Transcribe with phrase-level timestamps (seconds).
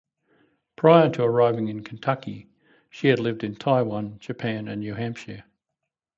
[0.77, 2.49] Prior to arriving in Kentucky,
[2.89, 5.43] she had lived in Taiwan, Japan, and New Hampshire.